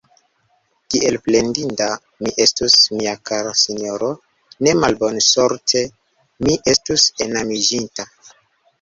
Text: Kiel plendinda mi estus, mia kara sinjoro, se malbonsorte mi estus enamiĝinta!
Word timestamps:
Kiel 0.93 1.19
plendinda 1.27 1.89
mi 2.23 2.31
estus, 2.47 2.79
mia 2.95 3.15
kara 3.31 3.53
sinjoro, 3.65 4.11
se 4.57 4.77
malbonsorte 4.83 5.87
mi 6.45 6.61
estus 6.77 7.09
enamiĝinta! 7.31 8.13